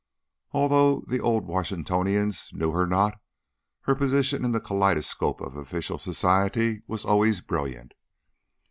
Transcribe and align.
Although 0.51 1.01
the 1.01 1.19
Old 1.19 1.45
Washingtonians 1.45 2.49
knew 2.53 2.71
her 2.71 2.87
not, 2.87 3.21
her 3.81 3.93
position 3.93 4.43
in 4.43 4.51
the 4.51 4.59
kaleidoscope 4.59 5.39
of 5.41 5.55
official 5.55 5.99
society 5.99 6.81
was 6.87 7.05
always 7.05 7.41
brilliant. 7.41 7.93